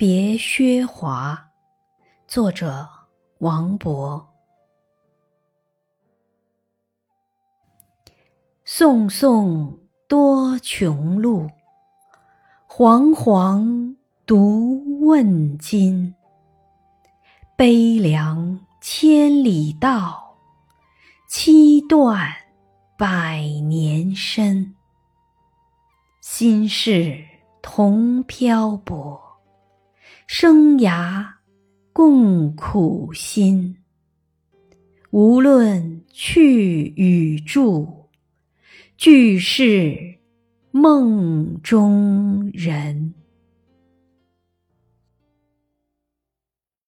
[0.00, 1.50] 别薛华，
[2.26, 2.88] 作者
[3.40, 4.24] 王勃。
[8.64, 9.78] 送送
[10.08, 11.50] 多穷路，
[12.66, 13.94] 惶惶
[14.24, 16.14] 独问津。
[17.54, 20.34] 悲凉千里道，
[21.28, 22.34] 凄断
[22.96, 24.74] 百年身。
[26.22, 27.22] 心事
[27.60, 29.29] 同漂泊，
[30.26, 31.26] 生涯
[31.92, 33.76] 共苦辛。
[35.10, 38.06] 无论去与住，
[38.96, 40.18] 俱是
[40.70, 43.14] 梦中人。